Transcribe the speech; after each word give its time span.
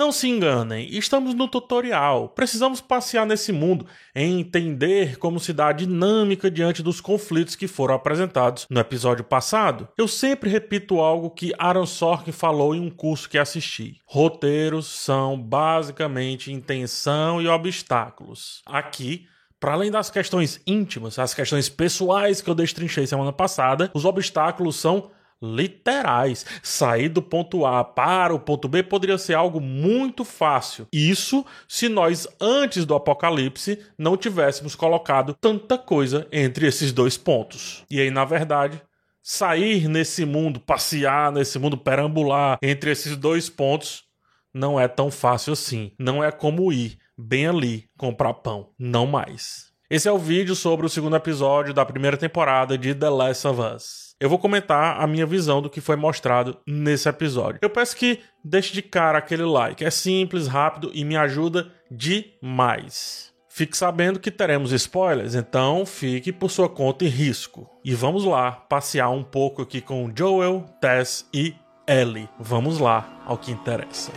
Não 0.00 0.10
se 0.10 0.26
enganem, 0.26 0.88
estamos 0.96 1.34
no 1.34 1.46
tutorial. 1.46 2.30
Precisamos 2.30 2.80
passear 2.80 3.26
nesse 3.26 3.52
mundo, 3.52 3.84
entender 4.14 5.18
como 5.18 5.38
se 5.38 5.52
dá 5.52 5.68
a 5.68 5.72
dinâmica 5.72 6.50
diante 6.50 6.82
dos 6.82 7.02
conflitos 7.02 7.54
que 7.54 7.68
foram 7.68 7.94
apresentados 7.94 8.66
no 8.70 8.80
episódio 8.80 9.22
passado. 9.22 9.86
Eu 9.98 10.08
sempre 10.08 10.48
repito 10.48 11.00
algo 11.00 11.28
que 11.28 11.52
Aaron 11.58 11.84
Sorkin 11.84 12.32
falou 12.32 12.74
em 12.74 12.80
um 12.80 12.88
curso 12.88 13.28
que 13.28 13.36
assisti. 13.36 14.00
Roteiros 14.06 14.86
são 14.86 15.38
basicamente 15.38 16.50
intenção 16.50 17.42
e 17.42 17.46
obstáculos. 17.46 18.62
Aqui 18.64 19.26
para 19.60 19.74
além 19.74 19.90
das 19.90 20.08
questões 20.08 20.62
íntimas, 20.66 21.18
as 21.18 21.34
questões 21.34 21.68
pessoais 21.68 22.40
que 22.40 22.48
eu 22.48 22.54
destrinchei 22.54 23.06
semana 23.06 23.30
passada, 23.34 23.90
os 23.92 24.06
obstáculos 24.06 24.76
são 24.76 25.10
literais. 25.42 26.44
Sair 26.62 27.08
do 27.08 27.22
ponto 27.22 27.64
A 27.64 27.82
para 27.84 28.34
o 28.34 28.40
ponto 28.40 28.68
B 28.68 28.82
poderia 28.82 29.18
ser 29.18 29.34
algo 29.34 29.60
muito 29.60 30.24
fácil. 30.24 30.86
Isso 30.92 31.44
se 31.68 31.88
nós, 31.88 32.26
antes 32.40 32.84
do 32.84 32.94
apocalipse, 32.94 33.78
não 33.98 34.16
tivéssemos 34.16 34.74
colocado 34.74 35.34
tanta 35.40 35.78
coisa 35.78 36.26
entre 36.30 36.66
esses 36.66 36.92
dois 36.92 37.16
pontos. 37.16 37.84
E 37.90 38.00
aí, 38.00 38.10
na 38.10 38.24
verdade, 38.24 38.80
sair 39.22 39.88
nesse 39.88 40.24
mundo, 40.24 40.60
passear 40.60 41.32
nesse 41.32 41.58
mundo, 41.58 41.76
perambular 41.76 42.58
entre 42.62 42.90
esses 42.90 43.16
dois 43.16 43.48
pontos, 43.48 44.04
não 44.52 44.78
é 44.78 44.88
tão 44.88 45.10
fácil 45.10 45.52
assim. 45.52 45.92
Não 45.98 46.22
é 46.22 46.30
como 46.30 46.72
ir 46.72 46.98
bem 47.16 47.46
ali 47.46 47.88
comprar 47.96 48.34
pão, 48.34 48.70
não 48.78 49.06
mais. 49.06 49.70
Esse 49.88 50.08
é 50.08 50.12
o 50.12 50.18
vídeo 50.18 50.54
sobre 50.54 50.86
o 50.86 50.88
segundo 50.88 51.16
episódio 51.16 51.74
da 51.74 51.84
primeira 51.84 52.16
temporada 52.16 52.78
de 52.78 52.94
The 52.94 53.08
Last 53.08 53.46
of 53.46 53.60
Us. 53.60 54.09
Eu 54.20 54.28
vou 54.28 54.38
comentar 54.38 55.00
a 55.00 55.06
minha 55.06 55.24
visão 55.24 55.62
do 55.62 55.70
que 55.70 55.80
foi 55.80 55.96
mostrado 55.96 56.58
nesse 56.66 57.08
episódio. 57.08 57.58
Eu 57.62 57.70
peço 57.70 57.96
que 57.96 58.20
deixe 58.44 58.70
de 58.70 58.82
cara 58.82 59.16
aquele 59.16 59.44
like. 59.44 59.82
É 59.82 59.90
simples, 59.90 60.46
rápido 60.46 60.90
e 60.92 61.06
me 61.06 61.16
ajuda 61.16 61.72
demais. 61.90 63.32
Fique 63.48 63.74
sabendo 63.74 64.20
que 64.20 64.30
teremos 64.30 64.72
spoilers, 64.72 65.34
então 65.34 65.86
fique 65.86 66.34
por 66.34 66.50
sua 66.50 66.68
conta 66.68 67.06
e 67.06 67.08
risco. 67.08 67.66
E 67.82 67.94
vamos 67.94 68.26
lá 68.26 68.52
passear 68.52 69.08
um 69.08 69.24
pouco 69.24 69.62
aqui 69.62 69.80
com 69.80 70.12
Joel, 70.14 70.66
Tess 70.82 71.26
e 71.32 71.54
Ellie. 71.88 72.28
Vamos 72.38 72.78
lá 72.78 73.22
ao 73.24 73.38
que 73.38 73.50
interessa. 73.50 74.12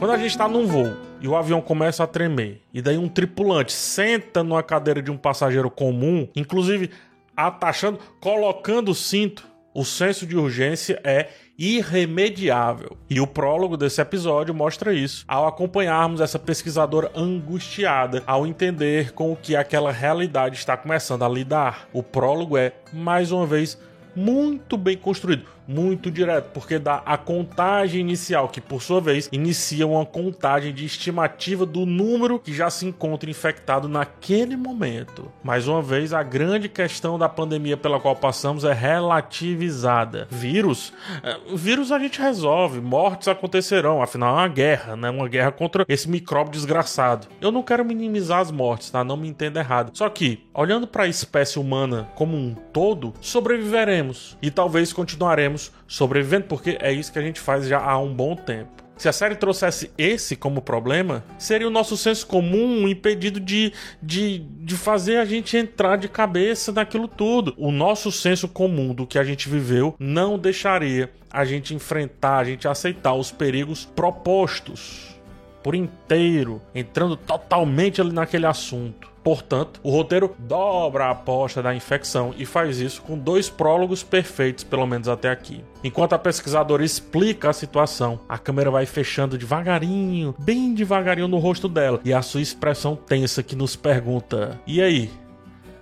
Quando 0.00 0.10
a 0.10 0.18
gente 0.18 0.30
está 0.30 0.48
num 0.48 0.66
voo 0.66 1.05
e 1.20 1.28
o 1.28 1.36
avião 1.36 1.60
começa 1.60 2.04
a 2.04 2.06
tremer, 2.06 2.60
e 2.72 2.80
daí 2.82 2.98
um 2.98 3.08
tripulante 3.08 3.72
senta 3.72 4.42
numa 4.42 4.62
cadeira 4.62 5.02
de 5.02 5.10
um 5.10 5.16
passageiro 5.16 5.70
comum, 5.70 6.28
inclusive 6.34 6.90
atachando, 7.36 7.98
colocando 8.20 8.90
o 8.90 8.94
cinto, 8.94 9.46
o 9.74 9.84
senso 9.84 10.26
de 10.26 10.36
urgência 10.36 10.98
é 11.04 11.28
irremediável. 11.58 12.96
E 13.10 13.20
o 13.20 13.26
prólogo 13.26 13.76
desse 13.76 14.00
episódio 14.00 14.54
mostra 14.54 14.94
isso. 14.94 15.24
Ao 15.28 15.46
acompanharmos 15.46 16.22
essa 16.22 16.38
pesquisadora 16.38 17.10
angustiada, 17.14 18.22
ao 18.26 18.46
entender 18.46 19.12
com 19.12 19.30
o 19.32 19.36
que 19.36 19.54
aquela 19.54 19.92
realidade 19.92 20.56
está 20.56 20.78
começando 20.78 21.24
a 21.24 21.28
lidar, 21.28 21.88
o 21.92 22.02
prólogo 22.02 22.56
é, 22.56 22.72
mais 22.90 23.30
uma 23.30 23.46
vez, 23.46 23.78
muito 24.14 24.78
bem 24.78 24.96
construído, 24.96 25.44
muito 25.66 26.10
direto, 26.10 26.50
porque 26.52 26.78
dá 26.78 27.02
a 27.04 27.16
contagem 27.16 28.00
inicial, 28.00 28.48
que 28.48 28.60
por 28.60 28.82
sua 28.82 29.00
vez 29.00 29.28
inicia 29.32 29.86
uma 29.86 30.04
contagem 30.04 30.72
de 30.72 30.84
estimativa 30.84 31.66
do 31.66 31.84
número 31.84 32.38
que 32.38 32.54
já 32.54 32.70
se 32.70 32.86
encontra 32.86 33.30
infectado 33.30 33.88
naquele 33.88 34.56
momento. 34.56 35.30
Mais 35.42 35.66
uma 35.66 35.82
vez, 35.82 36.12
a 36.12 36.22
grande 36.22 36.68
questão 36.68 37.18
da 37.18 37.28
pandemia 37.28 37.76
pela 37.76 38.00
qual 38.00 38.14
passamos 38.14 38.64
é 38.64 38.72
relativizada. 38.72 40.28
Vírus, 40.30 40.92
é, 41.22 41.36
vírus 41.54 41.90
a 41.90 41.98
gente 41.98 42.20
resolve, 42.20 42.80
mortes 42.80 43.28
acontecerão, 43.28 44.02
afinal 44.02 44.36
é 44.36 44.40
uma 44.40 44.48
guerra, 44.48 44.96
né? 44.96 45.10
Uma 45.10 45.28
guerra 45.28 45.50
contra 45.50 45.84
esse 45.88 46.08
micróbio 46.08 46.52
desgraçado. 46.52 47.26
Eu 47.40 47.50
não 47.50 47.62
quero 47.62 47.84
minimizar 47.84 48.40
as 48.40 48.50
mortes, 48.50 48.90
tá? 48.90 49.02
Não 49.02 49.16
me 49.16 49.28
entenda 49.28 49.60
errado. 49.60 49.90
Só 49.94 50.08
que, 50.08 50.46
olhando 50.54 50.86
para 50.86 51.04
a 51.04 51.08
espécie 51.08 51.58
humana 51.58 52.08
como 52.14 52.36
um 52.36 52.54
todo, 52.72 53.12
sobreviveremos 53.20 54.36
e 54.40 54.50
talvez 54.50 54.92
continuaremos 54.92 55.55
sobrevivendo, 55.86 56.46
porque 56.46 56.78
é 56.80 56.92
isso 56.92 57.12
que 57.12 57.18
a 57.18 57.22
gente 57.22 57.40
faz 57.40 57.66
já 57.66 57.80
há 57.80 57.98
um 57.98 58.14
bom 58.14 58.34
tempo. 58.34 58.86
Se 58.96 59.10
a 59.10 59.12
série 59.12 59.36
trouxesse 59.36 59.90
esse 59.98 60.34
como 60.34 60.62
problema, 60.62 61.22
seria 61.38 61.68
o 61.68 61.70
nosso 61.70 61.98
senso 61.98 62.26
comum 62.26 62.88
impedido 62.88 63.38
de, 63.38 63.72
de, 64.02 64.38
de 64.38 64.74
fazer 64.74 65.18
a 65.18 65.24
gente 65.24 65.54
entrar 65.56 65.96
de 65.96 66.08
cabeça 66.08 66.72
naquilo 66.72 67.06
tudo. 67.06 67.52
O 67.58 67.70
nosso 67.70 68.10
senso 68.10 68.48
comum 68.48 68.94
do 68.94 69.06
que 69.06 69.18
a 69.18 69.24
gente 69.24 69.50
viveu 69.50 69.94
não 69.98 70.38
deixaria 70.38 71.10
a 71.30 71.44
gente 71.44 71.74
enfrentar, 71.74 72.38
a 72.38 72.44
gente 72.44 72.66
aceitar 72.66 73.12
os 73.12 73.30
perigos 73.30 73.84
propostos 73.84 75.14
por 75.62 75.74
inteiro, 75.74 76.62
entrando 76.74 77.16
totalmente 77.16 78.00
ali 78.00 78.12
naquele 78.12 78.46
assunto. 78.46 79.10
Portanto, 79.26 79.80
o 79.82 79.90
roteiro 79.90 80.36
dobra 80.38 81.06
a 81.06 81.10
aposta 81.10 81.60
da 81.60 81.74
infecção 81.74 82.32
e 82.38 82.46
faz 82.46 82.78
isso 82.78 83.02
com 83.02 83.18
dois 83.18 83.50
prólogos 83.50 84.04
perfeitos, 84.04 84.62
pelo 84.62 84.86
menos 84.86 85.08
até 85.08 85.32
aqui. 85.32 85.64
Enquanto 85.82 86.12
a 86.12 86.18
pesquisadora 86.18 86.84
explica 86.84 87.50
a 87.50 87.52
situação, 87.52 88.20
a 88.28 88.38
câmera 88.38 88.70
vai 88.70 88.86
fechando 88.86 89.36
devagarinho, 89.36 90.32
bem 90.38 90.72
devagarinho 90.74 91.26
no 91.26 91.38
rosto 91.38 91.68
dela, 91.68 92.00
e 92.04 92.14
a 92.14 92.22
sua 92.22 92.40
expressão 92.40 92.94
tensa 92.94 93.42
que 93.42 93.56
nos 93.56 93.74
pergunta: 93.74 94.60
"E 94.64 94.80
aí? 94.80 95.10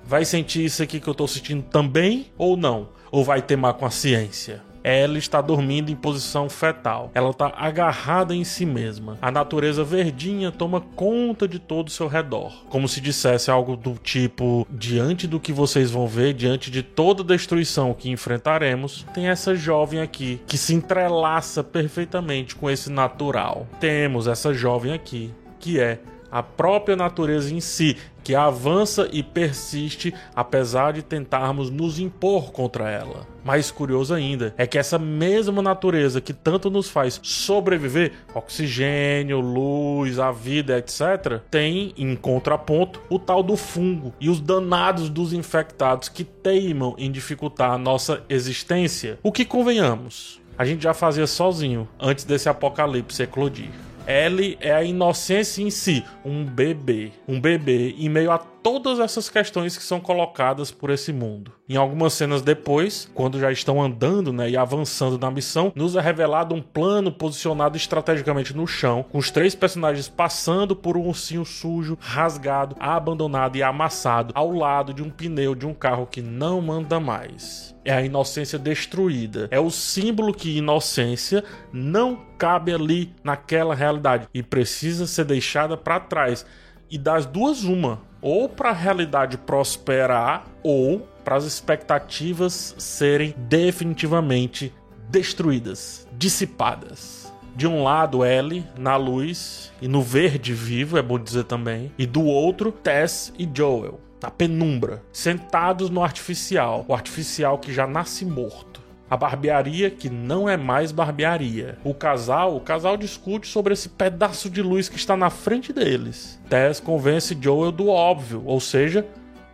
Vai 0.03 0.25
sentir 0.25 0.65
isso 0.65 0.83
aqui 0.83 0.99
que 0.99 1.07
eu 1.07 1.15
tô 1.15 1.29
sentindo 1.29 1.65
também 1.65 2.33
ou 2.39 2.57
não? 2.57 2.89
Ou 3.11 3.23
vai 3.23 3.43
ter 3.43 3.57
má 3.57 3.75
consciência?" 3.75 4.63
Ela 4.85 5.17
está 5.17 5.41
dormindo 5.41 5.91
em 5.91 5.97
posição 5.97 6.49
fetal. 6.51 7.11
Ela 7.15 7.31
está 7.31 7.53
agarrada 7.57 8.35
em 8.35 8.45
si 8.45 8.67
mesma. 8.67 9.17
A 9.23 9.31
natureza 9.31 9.83
verdinha 9.83 10.53
toma 10.53 10.81
conta 10.81 11.49
de 11.49 11.59
todo 11.59 11.89
o 11.89 11.91
seu 11.91 12.07
redor. 12.07 12.65
Como 12.69 12.87
se 12.87 13.01
dissesse 13.01 13.51
algo 13.51 13.77
do 13.77 13.95
tipo: 13.95 14.67
diante 14.71 15.27
do 15.27 15.41
que 15.41 15.53
vocês 15.53 15.91
vão 15.91 16.07
ver, 16.07 16.35
diante 16.35 16.71
de 16.71 16.83
toda 16.83 17.23
a 17.23 17.27
destruição 17.27 17.95
que 17.95 18.11
enfrentaremos, 18.11 19.07
tem 19.15 19.29
essa 19.29 19.55
jovem 19.55 20.01
aqui 20.01 20.41
que 20.47 20.59
se 20.59 20.75
entrelaça 20.75 21.65
perfeitamente 21.65 22.55
com 22.55 22.69
esse 22.69 22.91
natural. 22.91 23.67
Temos 23.81 24.27
essa 24.27 24.53
jovem 24.53 24.93
aqui 24.93 25.33
que 25.59 25.81
é 25.81 25.99
a 26.35 26.43
própria 26.43 26.97
natureza 26.97 27.55
em 27.55 27.61
si, 27.61 27.97
que 28.25 28.35
avança 28.35 29.09
e 29.13 29.23
persiste 29.23 30.13
apesar 30.35 30.93
de 30.93 31.01
tentarmos 31.01 31.71
nos 31.71 32.01
impor 32.01 32.51
contra 32.51 32.91
ela. 32.91 33.25
Mais 33.45 33.71
curioso 33.71 34.13
ainda 34.13 34.53
é 34.59 34.67
que 34.67 34.77
essa 34.77 34.99
mesma 34.99 35.63
natureza 35.63 36.21
que 36.21 36.33
tanto 36.33 36.69
nos 36.71 36.91
faz 36.91 37.21
sobreviver, 37.23 38.15
oxigênio, 38.35 39.39
luz, 39.39 40.19
a 40.19 40.33
vida, 40.33 40.77
etc., 40.77 41.41
tem 41.49 41.95
em 41.97 42.17
contraponto 42.17 43.01
o 43.09 43.17
tal 43.17 43.41
do 43.41 43.57
fungo 43.57 44.13
e 44.19 44.29
os 44.29 44.41
danados 44.41 45.09
dos 45.09 45.33
infectados 45.33 46.09
que 46.09 46.25
teimam 46.25 46.97
em 46.99 47.13
dificultar 47.13 47.71
a 47.71 47.79
nossa 47.79 48.25
existência. 48.29 49.21
O 49.23 49.31
que 49.31 49.45
convenhamos, 49.45 50.41
a 50.59 50.65
gente 50.65 50.83
já 50.83 50.95
fazia 50.95 51.29
sozinho 51.29 51.87
antes 52.01 52.25
desse 52.25 52.49
apocalipse 52.49 53.23
eclodir. 53.23 53.71
Ellie 54.07 54.59
é 54.61 54.73
a 54.73 54.85
inocência 54.85 55.63
em 55.63 55.71
si, 55.71 56.05
um 56.25 56.45
bebê. 56.45 57.11
Um 57.27 57.41
bebê 57.41 57.95
em 57.99 58.09
meio 58.09 58.31
a 58.31 58.39
todas 58.65 58.99
essas 58.99 59.29
questões 59.29 59.77
que 59.77 59.83
são 59.83 60.01
colocadas 60.01 60.71
por 60.71 60.89
esse 60.89 61.13
mundo. 61.13 61.53
Em 61.69 61.77
algumas 61.77 62.15
cenas 62.15 62.41
depois, 62.41 63.07
quando 63.13 63.39
já 63.39 63.53
estão 63.53 63.83
andando 63.83 64.33
né, 64.33 64.49
e 64.49 64.57
avançando 64.57 65.19
na 65.19 65.31
missão, 65.31 65.71
nos 65.77 65.95
é 65.97 66.01
revelado 66.01 66.55
um 66.55 66.63
plano 66.63 67.13
posicionado 67.13 67.77
estrategicamente 67.77 68.57
no 68.57 68.67
chão, 68.67 69.03
com 69.03 69.19
os 69.19 69.31
três 69.31 69.55
personagens 69.55 70.09
passando 70.09 70.75
por 70.75 70.97
um 70.97 71.07
ursinho 71.07 71.45
sujo, 71.45 71.99
rasgado, 72.01 72.75
abandonado 72.81 73.57
e 73.57 73.63
amassado 73.63 74.33
ao 74.35 74.51
lado 74.51 74.95
de 74.95 75.03
um 75.03 75.11
pneu 75.11 75.55
de 75.55 75.67
um 75.67 75.75
carro 75.75 76.07
que 76.07 76.23
não 76.23 76.73
anda 76.73 76.99
mais. 76.99 77.77
É 77.85 77.93
a 77.93 78.01
inocência 78.01 78.59
destruída. 78.59 79.47
É 79.51 79.61
o 79.61 79.71
símbolo 79.71 80.33
que 80.33 80.57
inocência 80.57 81.45
não 81.71 82.19
cabe 82.39 82.73
ali 82.73 83.13
naquela 83.23 83.75
realidade 83.75 84.27
e 84.33 84.43
precisa 84.43 85.07
ser 85.07 85.27
deixada 85.27 85.77
para 85.77 86.01
trás. 86.01 86.47
E 86.91 86.97
das 86.97 87.27
duas, 87.27 87.65
uma 87.65 88.01
ou 88.25 88.49
para 88.49 88.71
a 88.71 88.73
realidade 88.73 89.37
prosperar 89.37 90.47
ou 90.63 91.07
para 91.23 91.37
as 91.37 91.45
expectativas 91.45 92.75
serem 92.79 93.35
definitivamente 93.37 94.73
destruídas, 95.11 96.09
dissipadas. 96.17 97.31
De 97.55 97.67
um 97.69 97.83
lado, 97.83 98.25
Ellie 98.25 98.67
na 98.79 98.97
luz 98.97 99.71
e 99.81 99.87
no 99.87 100.01
verde 100.01 100.55
vivo, 100.55 100.97
é 100.97 101.03
bom 101.03 101.19
dizer 101.19 101.45
também, 101.45 101.93
e 101.99 102.07
do 102.07 102.25
outro, 102.25 102.73
Tess 102.73 103.33
e 103.39 103.49
Joel 103.53 104.01
na 104.23 104.31
penumbra, 104.31 105.03
sentados 105.13 105.91
no 105.91 106.03
artificial, 106.03 106.87
o 106.89 106.95
artificial 106.95 107.59
que 107.59 107.75
já 107.75 107.87
nasce 107.87 108.25
morto 108.25 108.84
a 109.15 109.17
barbearia 109.17 109.91
que 109.91 110.11
não 110.11 110.49
é 110.49 110.57
mais 110.57 110.91
barbearia. 110.91 111.79
O 111.85 111.95
casal, 111.95 112.57
o 112.57 112.61
casal 112.61 112.97
discute 112.97 113.47
sobre 113.47 113.73
esse 113.73 113.89
pedaço 113.89 114.51
de 114.51 114.61
luz 114.61 114.89
que 114.89 114.97
está 114.97 115.17
na 115.17 115.31
frente 115.31 115.73
deles. 115.73 116.41
Tess 116.49 116.81
convence 116.81 117.37
Joel 117.41 117.71
do 117.71 117.89
óbvio, 117.89 118.43
ou 118.45 118.59
seja, 118.59 119.07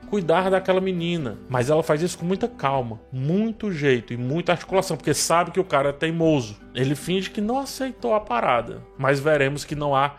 cuidar 0.08 0.50
daquela 0.50 0.80
menina. 0.80 1.36
Mas 1.46 1.68
ela 1.68 1.82
faz 1.82 2.00
isso 2.00 2.16
com 2.16 2.24
muita 2.24 2.48
calma, 2.48 2.98
muito 3.12 3.70
jeito 3.70 4.14
e 4.14 4.16
muita 4.16 4.52
articulação, 4.52 4.96
porque 4.96 5.12
sabe 5.12 5.50
que 5.50 5.60
o 5.60 5.64
cara 5.64 5.90
é 5.90 5.92
teimoso. 5.92 6.56
Ele 6.74 6.94
finge 6.94 7.28
que 7.28 7.42
não 7.42 7.58
aceitou 7.58 8.14
a 8.14 8.20
parada, 8.20 8.82
mas 8.96 9.20
veremos 9.20 9.62
que 9.62 9.74
não 9.74 9.94
há 9.94 10.14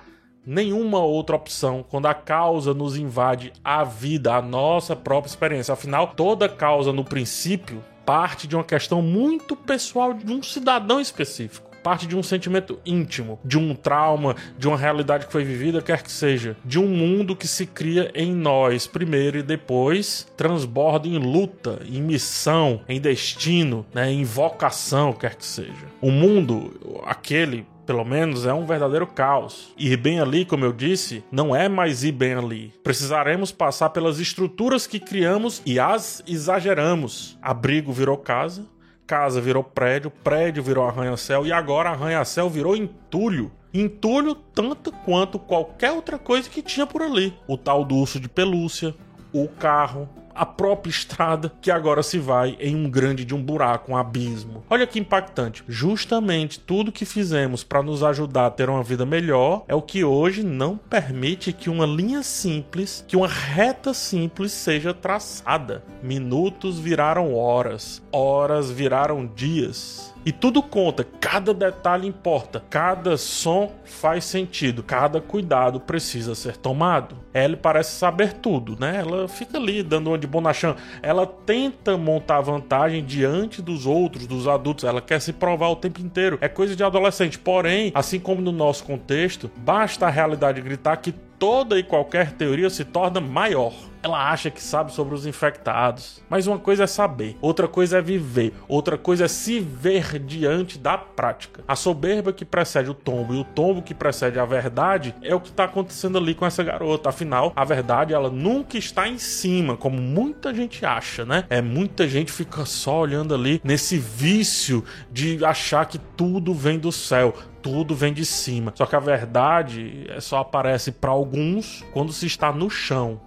nenhuma 0.45 0.99
outra 0.99 1.35
opção 1.35 1.85
quando 1.87 2.07
a 2.07 2.13
causa 2.13 2.73
nos 2.73 2.97
invade 2.97 3.53
a 3.63 3.83
vida, 3.83 4.33
a 4.33 4.41
nossa 4.41 4.95
própria 4.95 5.29
experiência. 5.29 5.73
Afinal, 5.73 6.07
toda 6.15 6.49
causa 6.49 6.91
no 6.91 7.03
princípio 7.03 7.83
parte 8.05 8.47
de 8.47 8.55
uma 8.55 8.63
questão 8.63 9.01
muito 9.01 9.55
pessoal 9.55 10.13
de 10.13 10.31
um 10.31 10.41
cidadão 10.41 10.99
específico 10.99 11.71
parte 11.81 12.07
de 12.07 12.15
um 12.15 12.23
sentimento 12.23 12.79
íntimo, 12.85 13.39
de 13.43 13.57
um 13.57 13.75
trauma, 13.75 14.35
de 14.57 14.67
uma 14.67 14.77
realidade 14.77 15.25
que 15.25 15.31
foi 15.31 15.43
vivida, 15.43 15.81
quer 15.81 16.03
que 16.03 16.11
seja, 16.11 16.55
de 16.63 16.79
um 16.79 16.87
mundo 16.87 17.35
que 17.35 17.47
se 17.47 17.65
cria 17.65 18.11
em 18.13 18.33
nós 18.33 18.87
primeiro 18.87 19.39
e 19.39 19.43
depois 19.43 20.27
transborda 20.37 21.07
em 21.07 21.17
luta, 21.17 21.81
em 21.85 22.01
missão, 22.01 22.81
em 22.87 22.99
destino, 22.99 23.85
né, 23.93 24.11
em 24.11 24.23
vocação, 24.23 25.13
quer 25.13 25.35
que 25.35 25.45
seja. 25.45 25.87
O 25.99 26.11
mundo, 26.11 27.01
aquele 27.05 27.65
pelo 27.85 28.05
menos, 28.05 28.45
é 28.45 28.53
um 28.53 28.65
verdadeiro 28.65 29.07
caos. 29.07 29.73
Ir 29.77 29.97
bem 29.97 30.19
ali, 30.19 30.45
como 30.45 30.65
eu 30.65 30.73
disse, 30.73 31.23
não 31.31 31.55
é 31.55 31.67
mais 31.67 32.03
ir 32.03 32.11
bem 32.11 32.33
ali. 32.33 32.73
Precisaremos 32.83 33.51
passar 33.51 33.89
pelas 33.89 34.19
estruturas 34.19 34.87
que 34.87 34.99
criamos 34.99 35.61
e 35.65 35.79
as 35.79 36.23
exageramos. 36.27 37.37
Abrigo 37.41 37.91
virou 37.91 38.17
casa, 38.17 38.65
casa 39.05 39.41
virou 39.41 39.63
prédio, 39.63 40.11
prédio 40.23 40.63
virou 40.63 40.85
arranha-céu 40.85 41.45
e 41.45 41.51
agora 41.51 41.89
arranha-céu 41.89 42.49
virou 42.49 42.75
entulho. 42.75 43.51
Entulho 43.73 44.35
tanto 44.35 44.91
quanto 44.91 45.39
qualquer 45.39 45.91
outra 45.91 46.17
coisa 46.17 46.49
que 46.49 46.61
tinha 46.61 46.85
por 46.85 47.01
ali. 47.01 47.33
O 47.47 47.57
tal 47.57 47.85
do 47.85 47.95
urso 47.95 48.19
de 48.19 48.27
pelúcia, 48.27 48.93
o 49.33 49.47
carro, 49.47 50.09
a 50.33 50.45
própria 50.45 50.89
estrada, 50.89 51.51
que 51.61 51.71
agora 51.71 52.03
se 52.03 52.17
vai 52.17 52.57
em 52.59 52.75
um 52.75 52.89
grande 52.89 53.25
de 53.25 53.35
um 53.35 53.41
buraco, 53.41 53.91
um 53.91 53.97
abismo. 53.97 54.63
Olha 54.69 54.87
que 54.87 54.99
impactante. 54.99 55.63
Justamente 55.67 56.59
tudo 56.59 56.91
que 56.91 57.05
fizemos 57.05 57.63
para 57.63 57.83
nos 57.83 58.03
ajudar 58.03 58.47
a 58.47 58.51
ter 58.51 58.69
uma 58.69 58.83
vida 58.83 59.05
melhor 59.05 59.63
é 59.67 59.75
o 59.75 59.81
que 59.81 60.03
hoje 60.03 60.43
não 60.43 60.77
permite 60.77 61.53
que 61.53 61.69
uma 61.69 61.85
linha 61.85 62.23
simples, 62.23 63.03
que 63.07 63.15
uma 63.15 63.27
reta 63.27 63.93
simples 63.93 64.51
seja 64.51 64.93
traçada. 64.93 65.83
Minutos 66.01 66.79
viraram 66.79 67.35
horas, 67.35 68.01
horas 68.11 68.71
viraram 68.71 69.25
dias. 69.25 70.13
E 70.23 70.31
tudo 70.31 70.61
conta, 70.61 71.03
cada 71.19 71.51
detalhe 71.51 72.07
importa, 72.07 72.63
cada 72.69 73.17
som 73.17 73.71
faz 73.83 74.23
sentido, 74.23 74.83
cada 74.83 75.19
cuidado 75.19 75.79
precisa 75.79 76.35
ser 76.35 76.57
tomado. 76.57 77.15
Ellie 77.33 77.55
parece 77.55 77.97
saber 77.97 78.33
tudo, 78.33 78.77
né? 78.79 78.97
Ela 78.99 79.27
fica 79.27 79.57
ali 79.57 79.81
dando 79.81 80.07
uma 80.11 80.19
de 80.19 80.27
bonachão. 80.27 80.75
Ela 81.01 81.25
tenta 81.25 81.97
montar 81.97 82.41
vantagem 82.41 83.03
diante 83.03 83.63
dos 83.63 83.87
outros, 83.87 84.27
dos 84.27 84.47
adultos. 84.47 84.83
Ela 84.83 85.01
quer 85.01 85.19
se 85.19 85.33
provar 85.33 85.69
o 85.69 85.75
tempo 85.75 85.99
inteiro. 86.01 86.37
É 86.39 86.47
coisa 86.47 86.75
de 86.75 86.83
adolescente. 86.83 87.39
Porém, 87.39 87.91
assim 87.95 88.19
como 88.19 88.41
no 88.41 88.51
nosso 88.51 88.83
contexto, 88.83 89.49
basta 89.57 90.05
a 90.05 90.09
realidade 90.09 90.61
gritar 90.61 90.97
que 90.97 91.11
toda 91.39 91.79
e 91.79 91.83
qualquer 91.83 92.33
teoria 92.33 92.69
se 92.69 92.85
torna 92.85 93.19
maior. 93.19 93.73
Ela 94.03 94.31
acha 94.31 94.49
que 94.49 94.61
sabe 94.61 94.91
sobre 94.91 95.13
os 95.13 95.25
infectados. 95.25 96.21
Mas 96.29 96.47
uma 96.47 96.57
coisa 96.57 96.83
é 96.83 96.87
saber, 96.87 97.37
outra 97.41 97.67
coisa 97.67 97.99
é 97.99 98.01
viver, 98.01 98.53
outra 98.67 98.97
coisa 98.97 99.25
é 99.25 99.27
se 99.27 99.59
ver 99.59 100.19
diante 100.19 100.77
da 100.77 100.97
prática. 100.97 101.63
A 101.67 101.75
soberba 101.75 102.33
que 102.33 102.45
precede 102.45 102.89
o 102.89 102.93
tombo 102.93 103.33
e 103.33 103.39
o 103.39 103.43
tombo 103.43 103.81
que 103.81 103.93
precede 103.93 104.39
a 104.39 104.45
verdade 104.45 105.15
é 105.21 105.35
o 105.35 105.39
que 105.39 105.49
está 105.49 105.65
acontecendo 105.65 106.17
ali 106.17 106.33
com 106.33 106.45
essa 106.45 106.63
garota. 106.63 107.09
Afinal, 107.09 107.53
a 107.55 107.63
verdade 107.63 108.13
ela 108.13 108.29
nunca 108.29 108.77
está 108.77 109.07
em 109.07 109.17
cima, 109.17 109.77
como 109.77 110.01
muita 110.01 110.53
gente 110.53 110.85
acha, 110.85 111.25
né? 111.25 111.45
É 111.49 111.61
muita 111.61 112.07
gente 112.07 112.31
fica 112.31 112.65
só 112.65 112.99
olhando 113.01 113.35
ali 113.35 113.61
nesse 113.63 113.97
vício 113.97 114.83
de 115.11 115.43
achar 115.45 115.85
que 115.85 115.97
tudo 115.97 116.53
vem 116.53 116.79
do 116.79 116.91
céu 116.91 117.33
tudo 117.61 117.93
vem 117.93 118.11
de 118.11 118.25
cima. 118.25 118.73
Só 118.75 118.85
que 118.85 118.95
a 118.95 118.99
verdade 118.99 120.05
é 120.09 120.19
só 120.19 120.39
aparece 120.39 120.91
para 120.91 121.11
alguns 121.11 121.85
quando 121.93 122.11
se 122.11 122.25
está 122.25 122.51
no 122.51 122.69
chão. 122.69 123.21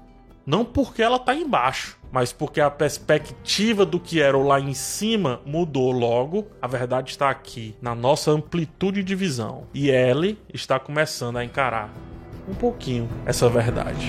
Não 0.47 0.63
porque 0.63 1.03
ela 1.03 1.17
está 1.17 1.35
embaixo, 1.35 1.99
mas 2.13 2.31
porque 2.31 2.61
a 2.61 2.71
perspectiva 2.71 3.87
do 3.87 3.99
que 3.99 4.21
era 4.21 4.37
lá 4.37 4.61
em 4.61 4.75
cima 4.75 5.41
mudou 5.47 5.91
logo. 5.91 6.47
A 6.61 6.67
verdade 6.67 7.11
está 7.11 7.31
aqui, 7.31 7.75
na 7.81 7.95
nossa 7.95 8.31
amplitude 8.31 9.03
de 9.03 9.15
visão. 9.15 9.67
E 9.73 9.89
Ellie 9.89 10.39
está 10.53 10.79
começando 10.79 11.39
a 11.39 11.45
encarar 11.45 11.91
um 12.47 12.55
pouquinho 12.55 13.09
essa 13.25 13.49
verdade. 13.49 14.07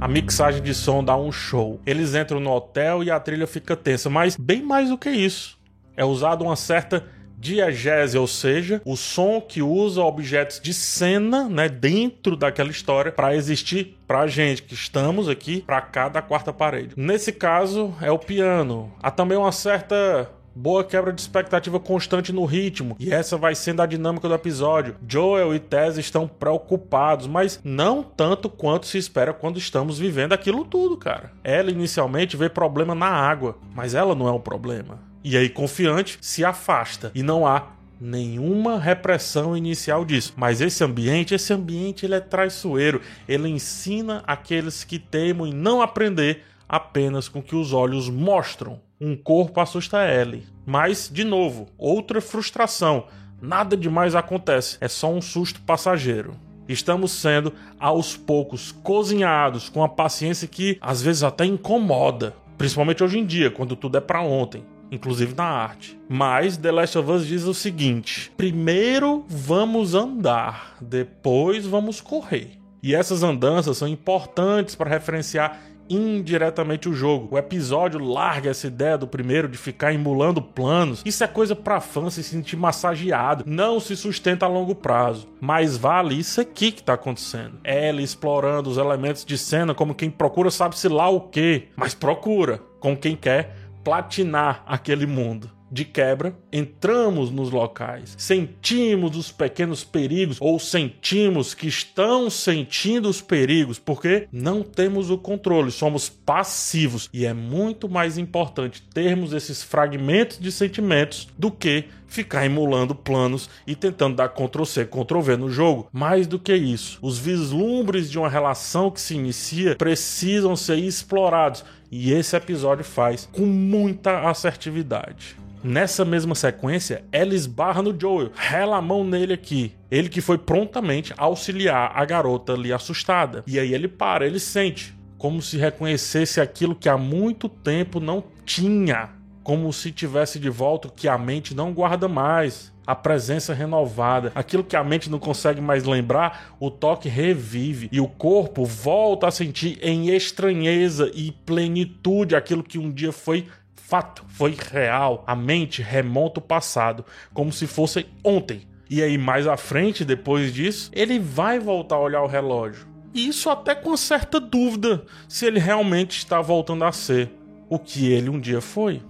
A 0.00 0.06
mixagem 0.06 0.62
de 0.62 0.72
som 0.72 1.02
dá 1.02 1.16
um 1.16 1.32
show. 1.32 1.80
Eles 1.84 2.14
entram 2.14 2.38
no 2.38 2.52
hotel 2.52 3.02
e 3.02 3.10
a 3.10 3.18
trilha 3.18 3.46
fica 3.46 3.76
tensa, 3.76 4.08
mas 4.08 4.36
bem 4.36 4.62
mais 4.62 4.88
do 4.88 4.96
que 4.96 5.10
isso. 5.10 5.58
É 5.96 6.04
usado 6.04 6.44
uma 6.44 6.54
certa 6.54 7.04
diegese, 7.40 8.18
ou 8.18 8.26
seja, 8.26 8.82
o 8.84 8.96
som 8.96 9.40
que 9.40 9.62
usa 9.62 10.02
objetos 10.02 10.60
de 10.60 10.74
cena, 10.74 11.48
né, 11.48 11.68
dentro 11.68 12.36
daquela 12.36 12.70
história 12.70 13.10
para 13.10 13.34
existir 13.34 13.98
pra 14.06 14.26
gente 14.26 14.62
que 14.62 14.74
estamos 14.74 15.28
aqui 15.28 15.62
para 15.62 15.80
cada 15.80 16.20
quarta 16.20 16.52
parede. 16.52 16.94
Nesse 16.96 17.32
caso 17.32 17.94
é 18.02 18.10
o 18.10 18.18
piano. 18.18 18.92
Há 19.02 19.10
também 19.10 19.38
uma 19.38 19.52
certa 19.52 20.30
boa 20.54 20.84
quebra 20.84 21.12
de 21.12 21.20
expectativa 21.20 21.80
constante 21.80 22.32
no 22.32 22.44
ritmo, 22.44 22.96
e 22.98 23.12
essa 23.12 23.36
vai 23.36 23.54
sendo 23.54 23.80
a 23.80 23.86
dinâmica 23.86 24.28
do 24.28 24.34
episódio. 24.34 24.96
Joel 25.08 25.54
e 25.54 25.60
Tess 25.60 25.96
estão 25.96 26.28
preocupados, 26.28 27.26
mas 27.26 27.60
não 27.64 28.02
tanto 28.02 28.50
quanto 28.50 28.86
se 28.86 28.98
espera 28.98 29.32
quando 29.32 29.58
estamos 29.58 29.98
vivendo 29.98 30.32
aquilo 30.32 30.64
tudo, 30.64 30.96
cara. 30.96 31.32
Ela 31.42 31.70
inicialmente 31.70 32.36
vê 32.36 32.48
problema 32.48 32.94
na 32.94 33.08
água, 33.08 33.56
mas 33.74 33.94
ela 33.94 34.14
não 34.14 34.28
é 34.28 34.32
o 34.32 34.40
problema. 34.40 35.09
E 35.22 35.36
aí, 35.36 35.50
confiante, 35.50 36.18
se 36.22 36.44
afasta 36.44 37.12
e 37.14 37.22
não 37.22 37.46
há 37.46 37.72
nenhuma 38.00 38.78
repressão 38.78 39.54
inicial 39.54 40.04
disso. 40.04 40.32
Mas 40.36 40.60
esse 40.62 40.82
ambiente, 40.82 41.34
esse 41.34 41.52
ambiente 41.52 42.06
ele 42.06 42.14
é 42.14 42.20
traiçoeiro. 42.20 43.02
Ele 43.28 43.48
ensina 43.48 44.22
aqueles 44.26 44.82
que 44.82 44.98
temam 44.98 45.46
em 45.46 45.52
não 45.52 45.82
aprender 45.82 46.44
apenas 46.66 47.28
com 47.28 47.42
que 47.42 47.54
os 47.54 47.72
olhos 47.72 48.08
mostram. 48.08 48.80
Um 48.98 49.14
corpo 49.14 49.60
assusta 49.60 50.08
Ellie. 50.08 50.46
Mas, 50.64 51.10
de 51.12 51.24
novo, 51.24 51.68
outra 51.76 52.20
frustração. 52.20 53.06
Nada 53.42 53.76
demais 53.76 54.14
acontece, 54.14 54.76
é 54.80 54.88
só 54.88 55.10
um 55.12 55.20
susto 55.20 55.60
passageiro. 55.62 56.34
Estamos 56.68 57.10
sendo, 57.10 57.52
aos 57.78 58.16
poucos, 58.16 58.70
cozinhados 58.70 59.68
com 59.68 59.82
a 59.82 59.88
paciência 59.88 60.46
que 60.46 60.78
às 60.80 61.02
vezes 61.02 61.22
até 61.22 61.44
incomoda, 61.44 62.34
principalmente 62.56 63.02
hoje 63.02 63.18
em 63.18 63.26
dia, 63.26 63.50
quando 63.50 63.74
tudo 63.74 63.96
é 63.96 64.00
para 64.00 64.20
ontem 64.20 64.62
inclusive 64.90 65.34
na 65.34 65.44
arte. 65.44 65.98
Mas 66.08 66.56
The 66.56 66.72
Last 66.72 66.98
of 66.98 67.10
Us 67.10 67.26
diz 67.26 67.44
o 67.44 67.54
seguinte: 67.54 68.32
primeiro 68.36 69.24
vamos 69.28 69.94
andar, 69.94 70.76
depois 70.80 71.66
vamos 71.66 72.00
correr. 72.00 72.52
E 72.82 72.94
essas 72.94 73.22
andanças 73.22 73.76
são 73.76 73.86
importantes 73.86 74.74
para 74.74 74.88
referenciar 74.88 75.60
indiretamente 75.90 76.88
o 76.88 76.94
jogo. 76.94 77.34
O 77.34 77.38
episódio 77.38 77.98
larga 77.98 78.50
essa 78.50 78.68
ideia 78.68 78.96
do 78.96 79.08
primeiro 79.08 79.48
de 79.48 79.58
ficar 79.58 79.92
emulando 79.92 80.40
planos. 80.40 81.02
Isso 81.04 81.24
é 81.24 81.26
coisa 81.26 81.56
para 81.56 81.80
fã 81.80 82.08
se 82.08 82.22
sentir 82.22 82.56
massageado. 82.56 83.42
Não 83.46 83.80
se 83.80 83.96
sustenta 83.96 84.46
a 84.46 84.48
longo 84.48 84.74
prazo. 84.74 85.28
Mas 85.40 85.76
vale 85.76 86.14
isso 86.14 86.40
aqui 86.40 86.70
que 86.70 86.82
tá 86.82 86.94
acontecendo. 86.94 87.58
Ela 87.64 88.00
explorando 88.00 88.70
os 88.70 88.78
elementos 88.78 89.24
de 89.24 89.36
cena 89.36 89.74
como 89.74 89.94
quem 89.94 90.10
procura 90.10 90.50
sabe-se 90.50 90.86
lá 90.86 91.08
o 91.08 91.20
que, 91.22 91.68
mas 91.74 91.92
procura 91.92 92.62
com 92.78 92.96
quem 92.96 93.16
quer 93.16 93.59
platinar 93.84 94.62
aquele 94.66 95.06
mundo. 95.06 95.50
De 95.72 95.84
quebra, 95.84 96.36
entramos 96.52 97.30
nos 97.30 97.48
locais, 97.52 98.16
sentimos 98.18 99.16
os 99.16 99.30
pequenos 99.30 99.84
perigos 99.84 100.38
ou 100.40 100.58
sentimos 100.58 101.54
que 101.54 101.68
estão 101.68 102.28
sentindo 102.28 103.08
os 103.08 103.20
perigos, 103.20 103.78
porque 103.78 104.26
não 104.32 104.64
temos 104.64 105.10
o 105.10 105.16
controle, 105.16 105.70
somos 105.70 106.08
passivos 106.08 107.08
e 107.12 107.24
é 107.24 107.32
muito 107.32 107.88
mais 107.88 108.18
importante 108.18 108.82
termos 108.92 109.32
esses 109.32 109.62
fragmentos 109.62 110.40
de 110.40 110.50
sentimentos 110.50 111.28
do 111.38 111.52
que 111.52 111.84
ficar 112.10 112.44
emulando 112.44 112.94
planos 112.94 113.48
e 113.64 113.76
tentando 113.76 114.16
dar 114.16 114.28
Ctrl 114.28 114.64
C, 114.64 114.84
Ctrl 114.84 115.20
V 115.20 115.36
no 115.36 115.48
jogo. 115.48 115.88
Mais 115.92 116.26
do 116.26 116.38
que 116.38 116.54
isso, 116.54 116.98
os 117.00 117.16
vislumbres 117.16 118.10
de 118.10 118.18
uma 118.18 118.28
relação 118.28 118.90
que 118.90 119.00
se 119.00 119.14
inicia 119.14 119.76
precisam 119.76 120.56
ser 120.56 120.76
explorados 120.76 121.64
e 121.90 122.12
esse 122.12 122.36
episódio 122.36 122.84
faz 122.84 123.28
com 123.32 123.44
muita 123.44 124.28
assertividade. 124.28 125.36
Nessa 125.62 126.04
mesma 126.04 126.34
sequência, 126.34 127.04
ela 127.12 127.34
esbarra 127.34 127.82
no 127.82 127.98
Joel, 127.98 128.30
rela 128.34 128.78
a 128.78 128.82
mão 128.82 129.04
nele 129.04 129.34
aqui. 129.34 129.74
Ele 129.90 130.08
que 130.08 130.22
foi 130.22 130.38
prontamente 130.38 131.12
auxiliar 131.18 131.92
a 131.94 132.04
garota 132.04 132.54
ali 132.54 132.72
assustada. 132.72 133.44
E 133.46 133.58
aí 133.58 133.74
ele 133.74 133.88
para, 133.88 134.26
ele 134.26 134.40
sente, 134.40 134.94
como 135.18 135.42
se 135.42 135.58
reconhecesse 135.58 136.40
aquilo 136.40 136.74
que 136.74 136.88
há 136.88 136.96
muito 136.96 137.46
tempo 137.48 138.00
não 138.00 138.24
tinha. 138.46 139.10
Como 139.42 139.70
se 139.72 139.90
tivesse 139.90 140.38
de 140.38 140.48
volta 140.48 140.88
o 140.88 140.92
que 140.92 141.08
a 141.08 141.18
mente 141.18 141.54
não 141.54 141.74
guarda 141.74 142.08
mais 142.08 142.72
a 142.90 142.94
presença 142.96 143.54
renovada, 143.54 144.32
aquilo 144.34 144.64
que 144.64 144.74
a 144.74 144.82
mente 144.82 145.08
não 145.08 145.20
consegue 145.20 145.60
mais 145.60 145.84
lembrar, 145.84 146.56
o 146.58 146.72
toque 146.72 147.08
revive 147.08 147.88
e 147.92 148.00
o 148.00 148.08
corpo 148.08 148.64
volta 148.64 149.28
a 149.28 149.30
sentir 149.30 149.78
em 149.80 150.08
estranheza 150.08 151.08
e 151.14 151.30
plenitude 151.30 152.34
aquilo 152.34 152.64
que 152.64 152.78
um 152.78 152.90
dia 152.90 153.12
foi 153.12 153.46
fato, 153.76 154.24
foi 154.26 154.56
real. 154.72 155.22
A 155.24 155.36
mente 155.36 155.82
remonta 155.82 156.40
o 156.40 156.42
passado, 156.42 157.04
como 157.32 157.52
se 157.52 157.68
fosse 157.68 158.06
ontem. 158.24 158.62
E 158.88 159.00
aí, 159.00 159.16
mais 159.16 159.46
à 159.46 159.56
frente, 159.56 160.04
depois 160.04 160.52
disso, 160.52 160.90
ele 160.92 161.16
vai 161.20 161.60
voltar 161.60 161.94
a 161.94 162.00
olhar 162.00 162.22
o 162.22 162.26
relógio. 162.26 162.88
E 163.14 163.28
isso 163.28 163.48
até 163.48 163.72
com 163.72 163.96
certa 163.96 164.40
dúvida 164.40 165.04
se 165.28 165.46
ele 165.46 165.60
realmente 165.60 166.18
está 166.18 166.40
voltando 166.40 166.84
a 166.84 166.90
ser 166.90 167.30
o 167.68 167.78
que 167.78 168.12
ele 168.12 168.28
um 168.28 168.40
dia 168.40 168.60
foi 168.60 169.00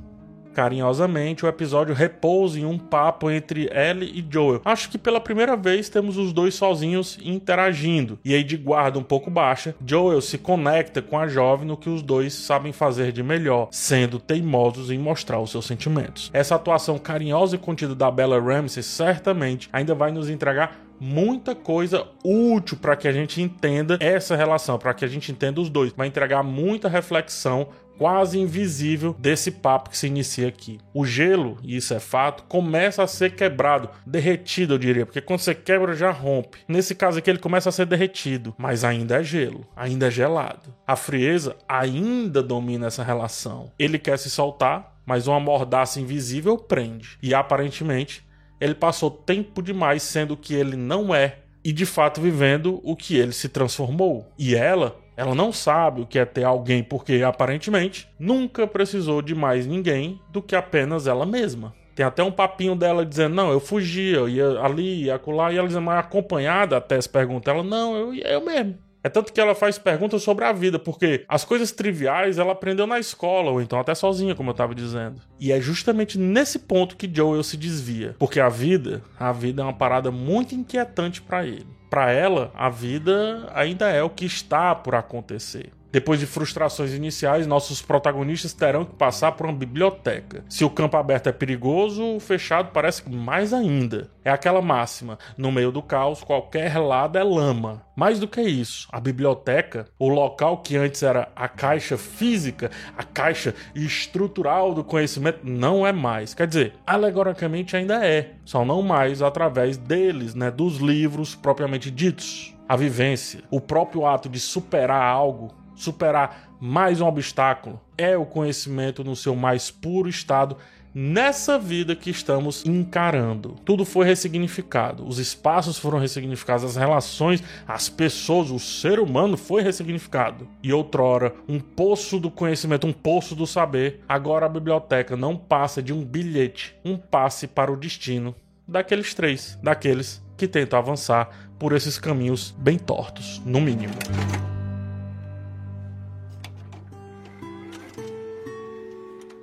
carinhosamente, 0.55 1.45
o 1.45 1.49
episódio 1.49 1.95
repousa 1.95 2.59
em 2.59 2.65
um 2.65 2.79
papo 2.79 3.31
entre 3.31 3.71
Ellie 3.73 4.19
e 4.19 4.27
Joel. 4.29 4.61
Acho 4.65 4.91
que 4.91 4.99
pela 4.99 5.21
primeira 5.21 5.57
vez 5.57 5.89
temos 5.89 6.17
os 6.17 6.33
dois 6.33 6.55
sozinhos 6.55 7.19
interagindo. 7.23 8.19
E 8.25 8.35
aí, 8.35 8.45
de 8.45 8.57
guarda 8.57 8.99
um 8.99 9.03
pouco 9.03 9.31
baixa, 9.31 9.75
Joel 9.85 10.21
se 10.21 10.39
conecta 10.39 11.01
com 11.01 11.19
a 11.19 11.27
jovem 11.27 11.67
no 11.67 11.77
que 11.77 11.89
os 11.89 12.03
dois 12.03 12.35
sabem 12.35 12.73
fazer 12.73 13.13
de 13.13 13.23
melhor, 13.23 13.69
sendo 13.71 14.19
teimosos 14.19 14.91
em 14.91 14.99
mostrar 14.99 15.41
os 15.41 15.51
seus 15.51 15.67
sentimentos. 15.67 16.31
Essa 16.33 16.55
atuação 16.55 16.99
carinhosa 16.99 17.57
e 17.57 17.59
contida 17.59 17.95
da 17.95 18.11
Bella 18.11 18.41
Ramsey 18.41 18.83
certamente 18.83 19.69
ainda 19.73 19.95
vai 19.95 20.13
nos 20.13 20.29
entregar 20.29 20.91
muita 21.01 21.55
coisa 21.55 22.07
útil 22.23 22.77
para 22.77 22.95
que 22.95 23.09
a 23.09 23.13
gente 23.13 23.41
entenda 23.41 23.97
essa 24.01 24.37
relação, 24.37 24.79
para 24.79 24.93
que 24.93 25.05
a 25.05 25.09
gente 25.09 25.33
entenda 25.33 25.61
os 25.61 25.71
dois. 25.71 25.93
Vai 25.97 26.07
entregar 26.07 26.43
muita 26.43 26.89
reflexão 26.89 27.69
quase 28.01 28.41
invisível 28.41 29.15
desse 29.19 29.51
papo 29.51 29.91
que 29.91 29.99
se 29.99 30.07
inicia 30.07 30.49
aqui. 30.49 30.79
O 30.95 31.05
gelo, 31.05 31.59
e 31.63 31.77
isso 31.77 31.93
é 31.93 32.01
fato, 32.01 32.45
começa 32.45 33.03
a 33.03 33.07
ser 33.07 33.35
quebrado, 33.35 33.91
derretido, 34.07 34.73
eu 34.73 34.79
diria, 34.79 35.05
porque 35.05 35.21
quando 35.21 35.41
você 35.41 35.55
quebra 35.55 35.95
já 35.95 36.11
rompe. 36.11 36.61
Nesse 36.67 36.95
caso 36.95 37.19
aqui 37.19 37.29
ele 37.29 37.39
começa 37.39 37.69
a 37.69 37.73
ser 37.73 37.85
derretido, 37.85 38.55
mas 38.57 38.85
ainda 38.85 39.21
é 39.21 39.23
gelo, 39.23 39.67
ainda 39.77 40.07
é 40.07 40.11
gelado. 40.11 40.75
A 40.87 40.97
frieza 40.97 41.59
ainda 41.69 42.43
domina 42.43 42.87
essa 42.87 43.05
relação. 43.05 43.71
Ele 43.79 43.99
quer 43.99 44.19
se 44.19 44.31
soltar, 44.31 44.97
mas 45.05 45.27
uma 45.27 45.39
mordaça 45.39 46.01
invisível 46.01 46.57
prende. 46.57 47.19
E 47.23 47.35
aparentemente 47.35 48.27
ele 48.59 48.75
passou 48.75 49.11
tempo 49.11 49.61
demais 49.61 50.03
sendo 50.03 50.33
o 50.33 50.39
que 50.39 50.55
ele 50.55 50.75
não 50.75 51.15
é 51.15 51.41
e 51.63 51.71
de 51.71 51.85
fato 51.85 52.19
vivendo 52.19 52.81
o 52.83 52.97
que 52.97 53.19
ele 53.19 53.33
se 53.33 53.51
transformou. 53.51 54.33
E 54.39 54.55
ela 54.55 54.97
ela 55.21 55.35
não 55.35 55.53
sabe 55.53 56.01
o 56.01 56.07
que 56.07 56.19
é 56.19 56.25
ter 56.25 56.45
alguém 56.45 56.83
porque 56.83 57.23
aparentemente 57.23 58.09
nunca 58.19 58.67
precisou 58.67 59.21
de 59.21 59.35
mais 59.35 59.67
ninguém 59.67 60.19
do 60.31 60.41
que 60.41 60.57
apenas 60.57 61.07
ela 61.07 61.27
mesma. 61.27 61.75
Tem 61.95 62.07
até 62.07 62.23
um 62.23 62.33
papinho 62.33 62.75
dela 62.75 63.05
dizendo: 63.05 63.35
Não, 63.35 63.53
eu 63.53 63.61
fugia, 63.61 64.17
eu 64.17 64.29
ia 64.31 64.49
ali, 64.61 65.05
ia 65.05 65.17
acolá, 65.17 65.53
e 65.53 65.59
ela 65.59 65.69
dizendo, 65.69 65.85
mas 65.85 65.99
acompanhada 65.99 66.79
até 66.79 66.97
essa 66.97 67.09
pergunta. 67.11 67.51
Ela: 67.51 67.63
Não, 67.63 67.95
eu, 67.95 68.15
eu 68.15 68.41
mesmo. 68.43 68.79
É 69.05 69.11
tanto 69.11 69.31
que 69.31 69.41
ela 69.41 69.55
faz 69.55 69.77
perguntas 69.79 70.23
sobre 70.23 70.47
a 70.47 70.53
vida, 70.53 70.79
porque 70.79 71.25
as 71.29 71.45
coisas 71.45 71.71
triviais 71.71 72.39
ela 72.39 72.53
aprendeu 72.53 72.87
na 72.87 72.99
escola, 72.99 73.51
ou 73.51 73.61
então 73.61 73.79
até 73.79 73.95
sozinha, 73.95 74.35
como 74.35 74.49
eu 74.49 74.53
estava 74.53 74.75
dizendo. 74.75 75.21
E 75.39 75.53
é 75.53 75.61
justamente 75.61 76.19
nesse 76.19 76.61
ponto 76.61 76.97
que 76.97 77.11
Joel 77.13 77.43
se 77.43 77.59
desvia, 77.59 78.17
porque 78.19 78.41
a 78.41 78.49
vida, 78.49 79.03
a 79.19 79.33
vida 79.33 79.61
é 79.61 79.65
uma 79.67 79.73
parada 79.75 80.11
muito 80.11 80.55
inquietante 80.55 81.21
para 81.21 81.47
ele 81.47 81.80
para 81.91 82.13
ela, 82.13 82.53
a 82.55 82.71
vida 82.71 83.51
ainda 83.53 83.91
é 83.91 84.03
o 84.03 84.09
que 84.09 84.25
está 84.25 84.75
por 84.75 84.95
acontecer. 84.95 85.73
Depois 85.93 86.21
de 86.21 86.27
frustrações 86.27 86.93
iniciais, 86.93 87.47
nossos 87.47 87.83
protagonistas 87.83 88.53
terão 88.53 88.85
que 88.85 88.95
passar 88.95 89.33
por 89.33 89.47
uma 89.47 89.53
biblioteca. 89.53 90.45
Se 90.49 90.65
o 90.65 90.71
campo 90.71 90.97
aberto 90.97 91.29
é 91.29 91.33
perigoso, 91.33 92.17
o 92.17 92.21
fechado 92.21 92.71
parece 92.73 93.09
mais 93.11 93.53
ainda. 93.53 94.09
É 94.25 94.31
aquela 94.31 94.63
máxima: 94.63 95.19
no 95.37 95.51
meio 95.51 95.73
do 95.73 95.83
caos, 95.83 96.23
qualquer 96.23 96.79
lado 96.79 97.19
é 97.19 97.25
lama. 97.25 97.83
Mais 97.97 98.21
do 98.21 98.29
que 98.29 98.41
isso, 98.41 98.89
a 98.91 99.01
biblioteca, 99.01 99.87
o 99.99 100.09
local 100.09 100.59
que 100.59 100.77
antes 100.77 101.03
era 101.03 101.29
a 101.35 101.49
caixa 101.49 101.99
física, 101.99 102.71
a 102.97 103.03
caixa 103.03 103.55
estrutural 103.75 104.73
do 104.73 104.85
conhecimento, 104.85 105.41
não 105.43 105.87
é 105.87 105.93
mais. 105.93 106.33
Quer 106.33 106.47
dizer, 106.47 106.75
alegoricamente 106.87 107.77
ainda 107.77 108.05
é, 108.07 108.35
só 108.45 108.65
não 108.65 108.81
mais 108.81 109.21
através 109.21 109.77
deles, 109.77 110.35
né, 110.35 110.51
dos 110.51 110.79
livros 110.79 111.35
propriamente 111.35 111.91
ditos. 111.91 112.57
A 112.69 112.77
vivência, 112.77 113.41
o 113.51 113.61
próprio 113.61 114.07
ato 114.07 114.29
de 114.29 114.39
superar 114.39 115.03
algo 115.03 115.60
superar 115.81 116.51
mais 116.61 117.01
um 117.01 117.07
obstáculo 117.07 117.81
é 117.97 118.17
o 118.17 118.27
conhecimento 118.27 119.03
no 119.03 119.17
seu 119.17 119.35
mais 119.35 119.71
puro 119.71 120.09
estado 120.09 120.57
nessa 120.95 121.59
vida 121.59 121.95
que 121.95 122.11
estamos 122.11 122.65
encarando. 122.67 123.57
Tudo 123.65 123.85
foi 123.85 124.05
ressignificado, 124.05 125.07
os 125.07 125.19
espaços 125.19 125.79
foram 125.79 125.99
ressignificados, 125.99 126.65
as 126.65 126.77
relações, 126.77 127.43
as 127.67 127.89
pessoas, 127.89 128.51
o 128.51 128.59
ser 128.59 128.99
humano 128.99 129.37
foi 129.37 129.63
ressignificado. 129.63 130.49
E 130.63 130.73
outrora, 130.73 131.35
um 131.49 131.61
poço 131.61 132.19
do 132.19 132.31
conhecimento, 132.31 132.87
um 132.87 132.93
poço 132.93 133.35
do 133.35 133.47
saber, 133.47 134.01
agora 134.09 134.47
a 134.47 134.49
biblioteca 134.49 135.17
não 135.17 135.37
passa 135.37 135.83
de 135.83 135.93
um 135.93 136.05
bilhete, 136.05 136.77
um 136.85 136.97
passe 136.97 137.47
para 137.47 137.73
o 137.73 137.77
destino 137.77 138.35
daqueles 138.67 139.15
três, 139.15 139.59
daqueles 139.63 140.23
que 140.37 140.47
tentam 140.47 140.79
avançar 140.79 141.29
por 141.59 141.73
esses 141.73 141.99
caminhos 141.99 142.55
bem 142.59 142.79
tortos, 142.79 143.41
no 143.45 143.61
mínimo. 143.61 143.95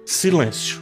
Silêncio. 0.08 0.82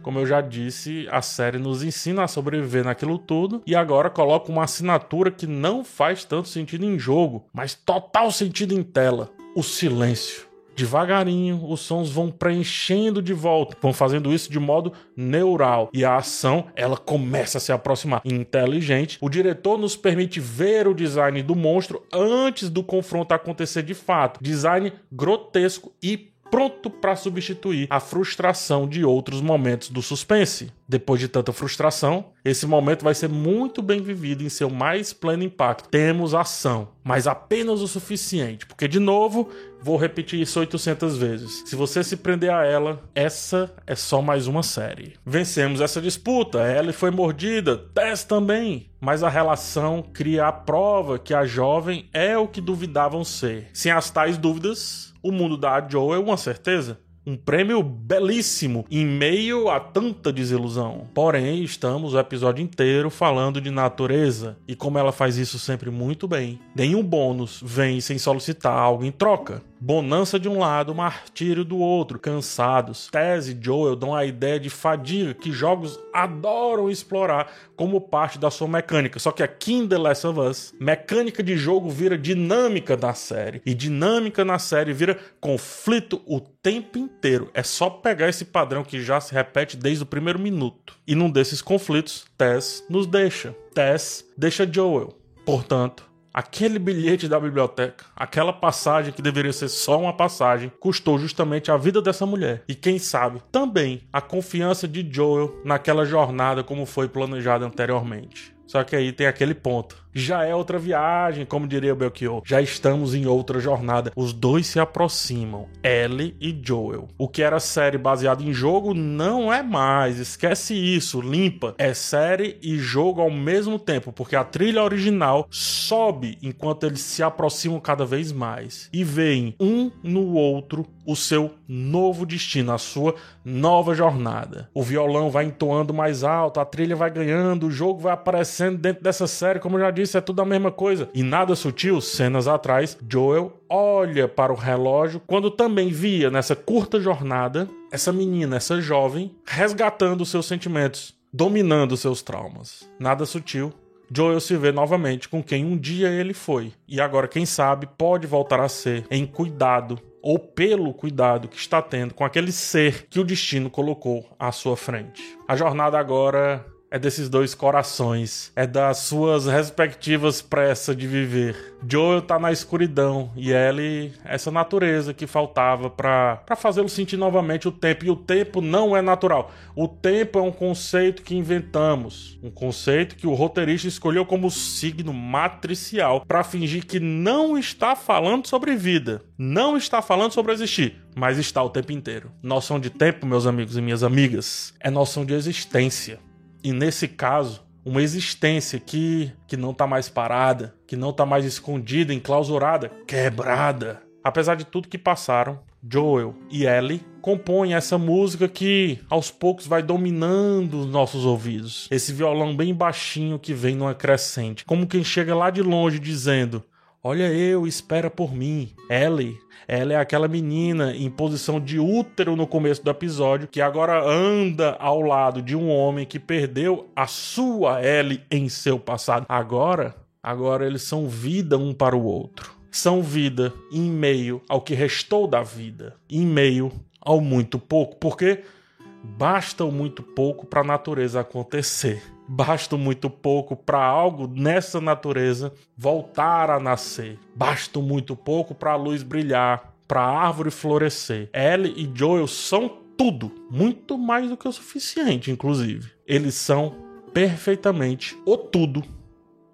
Como 0.00 0.20
eu 0.20 0.24
já 0.24 0.40
disse, 0.40 1.06
a 1.10 1.20
série 1.20 1.58
nos 1.58 1.82
ensina 1.82 2.22
a 2.22 2.28
sobreviver 2.28 2.84
naquilo 2.84 3.18
tudo 3.18 3.62
e 3.66 3.74
agora 3.74 4.08
coloca 4.08 4.50
uma 4.50 4.62
assinatura 4.62 5.30
que 5.30 5.46
não 5.46 5.84
faz 5.84 6.24
tanto 6.24 6.48
sentido 6.48 6.84
em 6.84 6.98
jogo, 6.98 7.44
mas 7.52 7.74
total 7.74 8.30
sentido 8.30 8.72
em 8.72 8.82
tela: 8.82 9.28
o 9.56 9.62
silêncio. 9.62 10.48
Devagarinho, 10.74 11.68
os 11.68 11.80
sons 11.80 12.10
vão 12.10 12.30
preenchendo 12.30 13.20
de 13.20 13.34
volta, 13.34 13.76
vão 13.82 13.92
fazendo 13.92 14.32
isso 14.32 14.50
de 14.50 14.58
modo 14.58 14.94
neural 15.14 15.90
e 15.92 16.06
a 16.06 16.16
ação 16.16 16.68
ela 16.74 16.96
começa 16.96 17.58
a 17.58 17.60
se 17.60 17.70
aproximar. 17.70 18.22
Inteligente, 18.24 19.18
o 19.20 19.28
diretor 19.28 19.76
nos 19.76 19.94
permite 19.94 20.40
ver 20.40 20.88
o 20.88 20.94
design 20.94 21.42
do 21.42 21.54
monstro 21.54 22.02
antes 22.10 22.70
do 22.70 22.82
confronto 22.82 23.34
acontecer 23.34 23.82
de 23.82 23.92
fato. 23.92 24.42
Design 24.42 24.90
grotesco 25.12 25.92
e 26.02 26.29
pronto 26.50 26.90
para 26.90 27.16
substituir 27.16 27.86
a 27.88 28.00
frustração 28.00 28.88
de 28.88 29.04
outros 29.04 29.40
momentos 29.40 29.88
do 29.90 30.02
suspense. 30.02 30.72
Depois 30.88 31.20
de 31.20 31.28
tanta 31.28 31.52
frustração, 31.52 32.26
esse 32.44 32.66
momento 32.66 33.04
vai 33.04 33.14
ser 33.14 33.28
muito 33.28 33.80
bem 33.80 34.02
vivido 34.02 34.42
em 34.42 34.48
seu 34.48 34.68
mais 34.68 35.12
pleno 35.12 35.44
impacto. 35.44 35.88
Temos 35.88 36.34
ação, 36.34 36.88
mas 37.04 37.26
apenas 37.26 37.80
o 37.80 37.86
suficiente, 37.86 38.66
porque 38.66 38.88
de 38.88 38.98
novo, 38.98 39.48
vou 39.82 39.96
repetir 39.96 40.40
isso 40.40 40.60
800 40.60 41.16
vezes. 41.16 41.62
Se 41.66 41.76
você 41.76 42.02
se 42.04 42.16
prender 42.16 42.52
a 42.52 42.64
ela, 42.64 43.02
essa 43.14 43.72
é 43.86 43.94
só 43.94 44.20
mais 44.22 44.46
uma 44.46 44.62
série. 44.62 45.14
Vencemos 45.24 45.80
essa 45.80 46.00
disputa, 46.00 46.60
ela 46.60 46.92
foi 46.92 47.10
mordida, 47.10 47.76
Tess 47.76 48.24
também, 48.24 48.90
mas 49.00 49.22
a 49.22 49.28
relação 49.28 50.02
cria 50.02 50.46
a 50.46 50.52
prova 50.52 51.18
que 51.18 51.34
a 51.34 51.44
jovem 51.44 52.08
é 52.12 52.36
o 52.36 52.48
que 52.48 52.60
duvidavam 52.60 53.24
ser. 53.24 53.68
Sem 53.72 53.92
as 53.92 54.10
tais 54.10 54.36
dúvidas, 54.36 55.14
o 55.22 55.32
mundo 55.32 55.56
da 55.56 55.86
Joe 55.86 56.14
é 56.14 56.18
uma 56.18 56.36
certeza. 56.36 56.98
Um 57.26 57.36
prêmio 57.36 57.82
belíssimo 57.82 58.86
em 58.90 59.04
meio 59.04 59.68
a 59.68 59.78
tanta 59.78 60.32
desilusão. 60.32 61.06
Porém, 61.12 61.62
estamos 61.62 62.14
o 62.14 62.18
episódio 62.18 62.62
inteiro 62.62 63.10
falando 63.10 63.60
de 63.60 63.70
natureza 63.70 64.56
e 64.66 64.74
como 64.74 64.98
ela 64.98 65.12
faz 65.12 65.36
isso 65.36 65.58
sempre 65.58 65.90
muito 65.90 66.26
bem. 66.26 66.58
Nenhum 66.74 67.02
bônus 67.02 67.60
vem 67.62 68.00
sem 68.00 68.18
solicitar 68.18 68.72
algo 68.72 69.04
em 69.04 69.12
troca. 69.12 69.62
Bonança 69.82 70.38
de 70.38 70.46
um 70.46 70.58
lado, 70.58 70.94
martírio 70.94 71.64
do 71.64 71.78
outro, 71.78 72.18
cansados. 72.18 73.08
Tese 73.10 73.56
e 73.58 73.64
Joel 73.64 73.96
dão 73.96 74.14
a 74.14 74.26
ideia 74.26 74.60
de 74.60 74.68
fadiga 74.68 75.32
que 75.32 75.50
jogos 75.50 75.98
adoram 76.12 76.90
explorar 76.90 77.50
como 77.74 77.98
parte 77.98 78.38
da 78.38 78.50
sua 78.50 78.68
mecânica. 78.68 79.18
Só 79.18 79.32
que 79.32 79.42
aqui 79.42 79.72
em 79.72 79.88
The 79.88 79.96
Last 79.96 80.26
of 80.26 80.38
Us, 80.38 80.74
mecânica 80.78 81.42
de 81.42 81.56
jogo 81.56 81.88
vira 81.88 82.18
dinâmica 82.18 82.94
da 82.94 83.14
série. 83.14 83.62
E 83.64 83.72
dinâmica 83.72 84.44
na 84.44 84.58
série 84.58 84.92
vira 84.92 85.18
conflito 85.40 86.20
o 86.26 86.40
tempo 86.40 86.98
inteiro. 86.98 87.50
É 87.54 87.62
só 87.62 87.88
pegar 87.88 88.28
esse 88.28 88.44
padrão 88.44 88.84
que 88.84 89.02
já 89.02 89.18
se 89.18 89.32
repete 89.32 89.78
desde 89.78 90.02
o 90.02 90.06
primeiro 90.06 90.38
minuto. 90.38 90.94
E 91.06 91.14
num 91.14 91.30
desses 91.30 91.62
conflitos, 91.62 92.26
Tess 92.36 92.84
nos 92.90 93.06
deixa. 93.06 93.56
Tess 93.74 94.26
deixa 94.36 94.70
Joel. 94.70 95.16
Portanto, 95.46 96.09
Aquele 96.32 96.78
bilhete 96.78 97.26
da 97.26 97.40
biblioteca, 97.40 98.04
aquela 98.14 98.52
passagem 98.52 99.12
que 99.12 99.20
deveria 99.20 99.52
ser 99.52 99.68
só 99.68 100.00
uma 100.00 100.12
passagem, 100.12 100.72
custou 100.78 101.18
justamente 101.18 101.70
a 101.70 101.76
vida 101.76 102.00
dessa 102.00 102.24
mulher. 102.24 102.62
E 102.68 102.74
quem 102.74 102.98
sabe, 102.98 103.42
também 103.50 104.02
a 104.12 104.20
confiança 104.20 104.86
de 104.86 105.06
Joel 105.10 105.60
naquela 105.64 106.04
jornada 106.04 106.62
como 106.62 106.86
foi 106.86 107.08
planejada 107.08 107.66
anteriormente. 107.66 108.54
Só 108.70 108.84
que 108.84 108.94
aí 108.94 109.10
tem 109.10 109.26
aquele 109.26 109.52
ponto. 109.52 109.96
Já 110.12 110.44
é 110.44 110.54
outra 110.54 110.78
viagem, 110.78 111.46
como 111.46 111.68
diria 111.68 111.94
Belchior. 111.94 112.42
Já 112.44 112.60
estamos 112.60 113.14
em 113.14 113.26
outra 113.26 113.60
jornada. 113.60 114.12
Os 114.16 114.32
dois 114.32 114.66
se 114.66 114.80
aproximam, 114.80 115.66
Ellie 115.82 116.36
e 116.40 116.58
Joel. 116.62 117.08
O 117.16 117.28
que 117.28 117.42
era 117.42 117.60
série 117.60 117.98
baseada 117.98 118.42
em 118.42 118.52
jogo 118.52 118.92
não 118.92 119.52
é 119.52 119.62
mais. 119.62 120.18
Esquece 120.18 120.74
isso, 120.74 121.20
limpa. 121.20 121.74
É 121.78 121.94
série 121.94 122.58
e 122.62 122.76
jogo 122.78 123.20
ao 123.20 123.30
mesmo 123.30 123.78
tempo, 123.78 124.12
porque 124.12 124.34
a 124.34 124.44
trilha 124.44 124.82
original 124.82 125.46
sobe 125.48 126.38
enquanto 126.42 126.86
eles 126.86 127.00
se 127.00 127.22
aproximam 127.22 127.78
cada 127.78 128.04
vez 128.04 128.32
mais 128.32 128.88
e 128.92 129.04
veem 129.04 129.54
um 129.60 129.90
no 130.02 130.34
outro 130.34 130.86
o 131.10 131.16
seu 131.16 131.54
novo 131.66 132.24
destino, 132.24 132.72
a 132.72 132.78
sua 132.78 133.16
nova 133.44 133.94
jornada. 133.94 134.68
O 134.72 134.80
violão 134.82 135.28
vai 135.28 135.44
entoando 135.44 135.92
mais 135.92 136.22
alto, 136.22 136.60
a 136.60 136.64
trilha 136.64 136.94
vai 136.94 137.10
ganhando, 137.10 137.66
o 137.66 137.70
jogo 137.70 138.00
vai 138.00 138.12
aparecendo 138.12 138.78
dentro 138.78 139.02
dessa 139.02 139.26
série, 139.26 139.58
como 139.58 139.76
eu 139.76 139.80
já 139.80 139.90
disse, 139.90 139.99
é 140.16 140.20
tudo 140.20 140.42
a 140.42 140.44
mesma 140.44 140.70
coisa. 140.70 141.08
E 141.14 141.22
nada 141.22 141.54
sutil, 141.54 142.00
cenas 142.00 142.48
atrás, 142.48 142.98
Joel 143.08 143.60
olha 143.68 144.26
para 144.28 144.52
o 144.52 144.56
relógio 144.56 145.20
quando 145.26 145.50
também 145.50 145.88
via 145.88 146.30
nessa 146.30 146.56
curta 146.56 147.00
jornada 147.00 147.68
essa 147.92 148.12
menina, 148.12 148.56
essa 148.56 148.80
jovem, 148.80 149.34
resgatando 149.44 150.24
seus 150.24 150.46
sentimentos, 150.46 151.14
dominando 151.32 151.96
seus 151.96 152.22
traumas. 152.22 152.88
Nada 152.98 153.26
sutil, 153.26 153.72
Joel 154.12 154.40
se 154.40 154.56
vê 154.56 154.72
novamente 154.72 155.28
com 155.28 155.42
quem 155.42 155.64
um 155.64 155.76
dia 155.76 156.08
ele 156.08 156.34
foi, 156.34 156.72
e 156.88 157.00
agora, 157.00 157.28
quem 157.28 157.46
sabe, 157.46 157.88
pode 157.96 158.26
voltar 158.26 158.60
a 158.60 158.68
ser 158.68 159.06
em 159.10 159.24
cuidado 159.24 159.98
ou 160.22 160.38
pelo 160.38 160.92
cuidado 160.92 161.48
que 161.48 161.56
está 161.56 161.80
tendo 161.80 162.12
com 162.12 162.24
aquele 162.24 162.52
ser 162.52 163.06
que 163.08 163.20
o 163.20 163.24
destino 163.24 163.70
colocou 163.70 164.26
à 164.38 164.52
sua 164.52 164.76
frente. 164.76 165.22
A 165.48 165.56
jornada 165.56 165.98
agora 165.98 166.64
é 166.90 166.98
desses 166.98 167.28
dois 167.28 167.54
corações, 167.54 168.50
é 168.56 168.66
das 168.66 168.98
suas 168.98 169.46
respectivas 169.46 170.42
pressas 170.42 170.96
de 170.96 171.06
viver. 171.06 171.74
Joel 171.88 172.20
tá 172.20 172.38
na 172.38 172.50
escuridão 172.50 173.30
e 173.36 173.52
Ellie, 173.52 174.12
essa 174.24 174.50
natureza 174.50 175.14
que 175.14 175.26
faltava 175.26 175.88
para 175.88 176.42
fazê-lo 176.56 176.88
sentir 176.88 177.16
novamente 177.16 177.68
o 177.68 177.72
tempo. 177.72 178.04
E 178.04 178.10
o 178.10 178.16
tempo 178.16 178.60
não 178.60 178.96
é 178.96 179.00
natural. 179.00 179.52
O 179.76 179.86
tempo 179.86 180.38
é 180.38 180.42
um 180.42 180.50
conceito 180.50 181.22
que 181.22 181.36
inventamos, 181.36 182.38
um 182.42 182.50
conceito 182.50 183.14
que 183.14 183.26
o 183.26 183.34
roteirista 183.34 183.86
escolheu 183.86 184.26
como 184.26 184.50
signo 184.50 185.12
matricial 185.12 186.24
para 186.26 186.42
fingir 186.42 186.84
que 186.84 186.98
não 186.98 187.56
está 187.56 187.94
falando 187.94 188.46
sobre 188.46 188.74
vida, 188.74 189.22
não 189.38 189.76
está 189.76 190.02
falando 190.02 190.32
sobre 190.32 190.52
existir, 190.52 190.96
mas 191.14 191.38
está 191.38 191.62
o 191.62 191.70
tempo 191.70 191.92
inteiro. 191.92 192.32
Noção 192.42 192.80
de 192.80 192.90
tempo, 192.90 193.24
meus 193.26 193.46
amigos 193.46 193.76
e 193.76 193.80
minhas 193.80 194.02
amigas, 194.02 194.74
é 194.80 194.90
noção 194.90 195.24
de 195.24 195.34
existência. 195.34 196.18
E 196.62 196.72
nesse 196.72 197.08
caso, 197.08 197.62
uma 197.84 198.02
existência 198.02 198.78
que, 198.78 199.32
que 199.46 199.56
não 199.56 199.70
está 199.70 199.86
mais 199.86 200.08
parada, 200.08 200.74
que 200.86 200.96
não 200.96 201.10
está 201.10 201.24
mais 201.24 201.44
escondida, 201.44 202.12
enclausurada, 202.12 202.90
quebrada. 203.06 204.02
Apesar 204.22 204.54
de 204.54 204.64
tudo 204.64 204.88
que 204.88 204.98
passaram, 204.98 205.60
Joel 205.88 206.34
e 206.50 206.66
Ellie 206.66 207.02
compõem 207.22 207.74
essa 207.74 207.96
música 207.96 208.48
que 208.48 208.98
aos 209.08 209.30
poucos 209.30 209.66
vai 209.66 209.82
dominando 209.82 210.80
os 210.80 210.86
nossos 210.86 211.24
ouvidos. 211.24 211.88
Esse 211.90 212.12
violão 212.12 212.54
bem 212.54 212.74
baixinho 212.74 213.38
que 213.38 213.54
vem 213.54 213.74
numa 213.74 213.94
crescente, 213.94 214.64
como 214.64 214.86
quem 214.86 215.02
chega 215.02 215.34
lá 215.34 215.48
de 215.50 215.62
longe 215.62 215.98
dizendo: 215.98 216.62
Olha 217.02 217.32
eu, 217.32 217.66
espera 217.66 218.10
por 218.10 218.34
mim. 218.34 218.74
Ellie, 218.90 219.38
ela 219.66 219.94
é 219.94 219.96
aquela 219.96 220.28
menina 220.28 220.94
em 220.94 221.08
posição 221.08 221.58
de 221.58 221.78
útero 221.78 222.36
no 222.36 222.46
começo 222.46 222.84
do 222.84 222.90
episódio 222.90 223.48
que 223.48 223.62
agora 223.62 224.04
anda 224.04 224.76
ao 224.78 225.00
lado 225.00 225.40
de 225.40 225.56
um 225.56 225.70
homem 225.70 226.04
que 226.04 226.18
perdeu 226.18 226.90
a 226.94 227.06
sua 227.06 227.82
Ellie 227.82 228.22
em 228.30 228.50
seu 228.50 228.78
passado. 228.78 229.24
Agora, 229.30 229.96
agora 230.22 230.66
eles 230.66 230.82
são 230.82 231.08
vida 231.08 231.56
um 231.56 231.72
para 231.72 231.96
o 231.96 232.04
outro. 232.04 232.52
São 232.70 233.02
vida 233.02 233.50
em 233.72 233.90
meio 233.90 234.42
ao 234.46 234.60
que 234.60 234.74
restou 234.74 235.26
da 235.26 235.42
vida, 235.42 235.96
em 236.08 236.26
meio 236.26 236.70
ao 237.00 237.18
muito 237.18 237.58
pouco, 237.58 237.96
porque 237.96 238.40
basta 238.40 238.59
o 239.02 239.70
muito 239.70 240.02
pouco 240.02 240.46
para 240.46 240.60
a 240.60 240.64
natureza 240.64 241.20
acontecer 241.20 242.02
basta 242.32 242.76
muito 242.76 243.10
pouco 243.10 243.56
para 243.56 243.84
algo 243.84 244.28
nessa 244.28 244.80
natureza 244.80 245.52
voltar 245.76 246.48
a 246.48 246.60
nascer. 246.60 247.18
Basta 247.34 247.80
muito 247.80 248.14
pouco 248.14 248.54
para 248.54 248.72
a 248.72 248.76
luz 248.76 249.02
brilhar, 249.02 249.74
para 249.88 250.00
a 250.00 250.26
árvore 250.26 250.52
florescer. 250.52 251.28
Ellie 251.34 251.74
e 251.76 251.90
Joel 251.92 252.28
são 252.28 252.68
tudo, 252.96 253.32
muito 253.50 253.98
mais 253.98 254.28
do 254.30 254.36
que 254.36 254.46
o 254.46 254.52
suficiente, 254.52 255.32
inclusive. 255.32 255.90
Eles 256.06 256.36
são 256.36 256.76
perfeitamente 257.12 258.16
o 258.24 258.36
tudo 258.36 258.84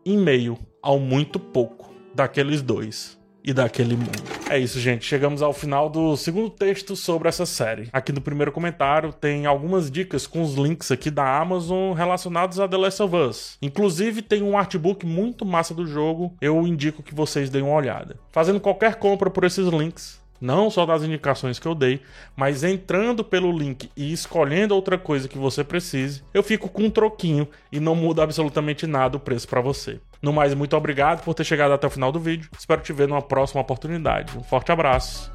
em 0.04 0.18
meio 0.18 0.58
ao 0.82 0.98
muito 0.98 1.40
pouco 1.40 1.94
daqueles 2.14 2.60
dois 2.60 3.18
e 3.46 3.52
daquele 3.52 3.96
mundo. 3.96 4.22
É 4.50 4.58
isso, 4.58 4.80
gente. 4.80 5.06
Chegamos 5.06 5.40
ao 5.40 5.52
final 5.52 5.88
do 5.88 6.16
segundo 6.16 6.50
texto 6.50 6.96
sobre 6.96 7.28
essa 7.28 7.46
série. 7.46 7.88
Aqui 7.92 8.12
no 8.12 8.20
primeiro 8.20 8.50
comentário 8.50 9.12
tem 9.12 9.46
algumas 9.46 9.88
dicas 9.88 10.26
com 10.26 10.42
os 10.42 10.54
links 10.54 10.90
aqui 10.90 11.10
da 11.10 11.38
Amazon 11.38 11.92
relacionados 11.92 12.58
a 12.58 12.66
The 12.66 12.76
Last 12.76 13.02
of 13.02 13.14
Us. 13.14 13.58
Inclusive 13.62 14.20
tem 14.20 14.42
um 14.42 14.58
artbook 14.58 15.06
muito 15.06 15.46
massa 15.46 15.72
do 15.72 15.86
jogo. 15.86 16.34
Eu 16.40 16.66
indico 16.66 17.02
que 17.02 17.14
vocês 17.14 17.48
deem 17.48 17.62
uma 17.62 17.76
olhada. 17.76 18.16
Fazendo 18.32 18.58
qualquer 18.58 18.96
compra 18.96 19.30
por 19.30 19.44
esses 19.44 19.68
links, 19.68 20.20
não 20.40 20.70
só 20.70 20.84
das 20.84 21.02
indicações 21.02 21.58
que 21.58 21.66
eu 21.66 21.74
dei, 21.74 22.00
mas 22.34 22.64
entrando 22.64 23.24
pelo 23.24 23.56
link 23.56 23.90
e 23.96 24.12
escolhendo 24.12 24.74
outra 24.74 24.98
coisa 24.98 25.28
que 25.28 25.38
você 25.38 25.64
precise, 25.64 26.22
eu 26.32 26.42
fico 26.42 26.68
com 26.68 26.84
um 26.84 26.90
troquinho 26.90 27.48
e 27.70 27.80
não 27.80 27.94
muda 27.94 28.22
absolutamente 28.22 28.86
nada 28.86 29.16
o 29.16 29.20
preço 29.20 29.48
para 29.48 29.60
você. 29.60 29.98
No 30.22 30.32
mais, 30.32 30.54
muito 30.54 30.76
obrigado 30.76 31.22
por 31.22 31.34
ter 31.34 31.44
chegado 31.44 31.72
até 31.72 31.86
o 31.86 31.90
final 31.90 32.10
do 32.10 32.20
vídeo. 32.20 32.48
Espero 32.58 32.80
te 32.80 32.92
ver 32.92 33.08
numa 33.08 33.22
próxima 33.22 33.60
oportunidade. 33.60 34.36
Um 34.36 34.42
forte 34.42 34.72
abraço 34.72 35.32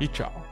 e 0.00 0.08
tchau. 0.08 0.45